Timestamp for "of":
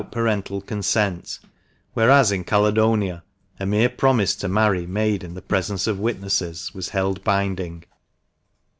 5.85-5.99